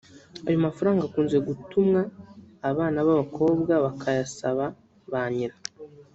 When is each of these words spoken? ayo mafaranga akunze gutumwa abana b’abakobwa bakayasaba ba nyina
ayo 0.47 0.57
mafaranga 0.67 1.01
akunze 1.05 1.37
gutumwa 1.47 2.01
abana 2.69 2.97
b’abakobwa 3.07 3.73
bakayasaba 3.85 4.65
ba 5.11 5.23
nyina 5.35 5.55